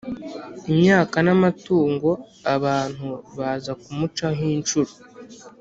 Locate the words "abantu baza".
2.55-3.71